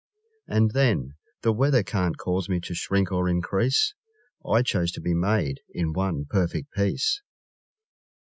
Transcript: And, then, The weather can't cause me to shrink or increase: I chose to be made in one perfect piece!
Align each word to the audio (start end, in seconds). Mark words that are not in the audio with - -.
And, 0.47 0.71
then, 0.71 1.13
The 1.43 1.53
weather 1.53 1.83
can't 1.83 2.17
cause 2.17 2.49
me 2.49 2.59
to 2.61 2.73
shrink 2.73 3.11
or 3.11 3.29
increase: 3.29 3.93
I 4.43 4.63
chose 4.63 4.91
to 4.93 4.99
be 4.99 5.13
made 5.13 5.59
in 5.75 5.93
one 5.93 6.25
perfect 6.27 6.71
piece! 6.73 7.21